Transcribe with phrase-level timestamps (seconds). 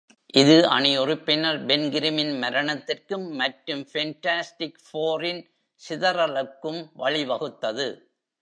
[0.33, 5.41] இது அணி உறுப்பினர் பென் கிரிமின் மரணத்திற்கும் மற்றும் ஃபென்டாஸ்டிக் ஃபோரின்
[5.81, 7.87] சிதறலுக்கும் வழிவகுத்தது.